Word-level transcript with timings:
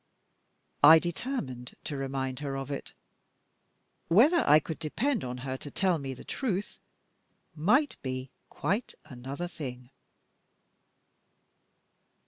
I 0.81 0.97
determined 0.97 1.75
to 1.83 1.95
remind 1.95 2.39
her 2.39 2.55
of 2.57 2.71
it. 2.71 2.93
Whether 4.07 4.39
I 4.49 4.59
could 4.59 4.79
depend 4.79 5.23
on 5.23 5.37
her 5.45 5.57
to 5.57 5.69
tell 5.69 5.99
me 5.99 6.15
the 6.15 6.23
truth, 6.23 6.79
might 7.53 7.95
be 8.01 8.31
quite 8.49 8.95
another 9.05 9.47
thing. 9.47 9.91